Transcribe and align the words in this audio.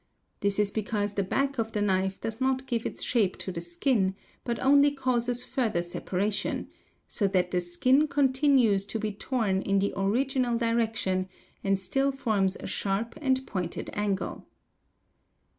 This 0.39 0.57
is 0.57 0.71
because 0.71 1.13
the 1.13 1.21
back 1.21 1.59
of 1.59 1.73
the 1.73 1.81
knife 1.83 2.19
does 2.19 2.41
not 2.41 2.65
give 2.65 2.87
its 2.87 3.03
shape 3.03 3.37
to 3.37 3.51
the 3.51 3.61
skin, 3.61 4.15
but 4.43 4.57
only 4.59 4.89
causes 4.89 5.43
further 5.43 5.83
separation, 5.83 6.69
so 7.07 7.27
that 7.27 7.51
the 7.51 7.61
| 7.61 7.61
skin 7.71 8.07
continues 8.07 8.83
to 8.85 8.97
be 8.97 9.11
torn 9.11 9.61
in 9.61 9.77
the 9.77 9.93
original 9.95 10.57
direction 10.57 11.29
and 11.63 11.77
still 11.77 12.11
forms 12.11 12.57
a 12.59 12.65
sharp 12.65 13.15
and 13.21 13.45
pointed 13.45 13.91
angle. 13.93 14.47